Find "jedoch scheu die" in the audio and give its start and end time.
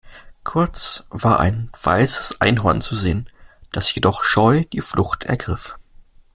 3.93-4.81